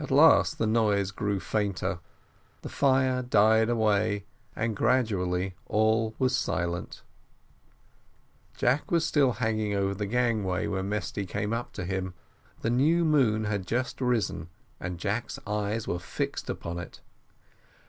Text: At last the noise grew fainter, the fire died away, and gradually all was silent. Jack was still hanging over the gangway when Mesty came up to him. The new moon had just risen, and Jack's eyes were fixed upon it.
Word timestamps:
At 0.00 0.10
last 0.10 0.58
the 0.58 0.66
noise 0.66 1.12
grew 1.12 1.38
fainter, 1.38 2.00
the 2.62 2.68
fire 2.68 3.22
died 3.22 3.68
away, 3.68 4.24
and 4.56 4.74
gradually 4.74 5.54
all 5.66 6.16
was 6.18 6.36
silent. 6.36 7.04
Jack 8.56 8.90
was 8.90 9.06
still 9.06 9.34
hanging 9.34 9.74
over 9.74 9.94
the 9.94 10.06
gangway 10.06 10.66
when 10.66 10.88
Mesty 10.88 11.24
came 11.24 11.52
up 11.52 11.72
to 11.74 11.84
him. 11.84 12.14
The 12.62 12.70
new 12.70 13.04
moon 13.04 13.44
had 13.44 13.64
just 13.64 14.00
risen, 14.00 14.48
and 14.80 14.98
Jack's 14.98 15.38
eyes 15.46 15.86
were 15.86 16.00
fixed 16.00 16.50
upon 16.50 16.80
it. 16.80 17.00